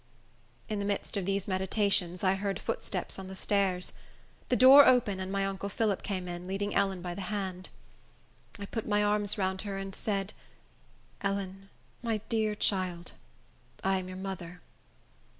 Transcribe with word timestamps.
In 0.67 0.79
the 0.79 0.85
midst 0.85 1.15
of 1.15 1.25
these 1.25 1.47
meditations, 1.47 2.23
I 2.23 2.33
heard 2.33 2.57
footsteps 2.57 3.19
on 3.19 3.27
the 3.27 3.35
stairs. 3.35 3.93
The 4.49 4.55
door 4.55 4.83
opened, 4.83 5.21
and 5.21 5.31
my 5.31 5.45
uncle 5.45 5.69
Phillip 5.69 6.01
came 6.01 6.27
in, 6.27 6.47
leading 6.47 6.73
Ellen 6.73 7.03
by 7.03 7.13
the 7.13 7.21
hand. 7.29 7.69
I 8.57 8.65
put 8.65 8.87
my 8.87 9.03
arms 9.03 9.37
round 9.37 9.61
her, 9.61 9.77
and 9.77 9.93
said, 9.93 10.33
"Ellen, 11.21 11.69
my 12.01 12.17
dear 12.29 12.55
child, 12.55 13.11
I 13.83 13.97
am 13.99 14.07
your 14.07 14.17
mother." 14.17 14.61